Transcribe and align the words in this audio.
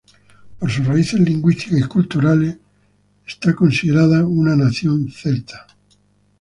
Por 0.57 0.71
sus 0.71 0.87
raíces 0.87 1.19
lingüísticas 1.19 1.81
y 1.81 1.83
culturales, 1.83 2.57
es 3.23 3.53
considerada 3.53 4.25
una 4.25 4.55
nación 4.55 5.11
celta. 5.11 5.67